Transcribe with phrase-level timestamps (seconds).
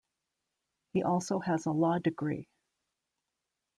[0.93, 2.49] He also has a law degree.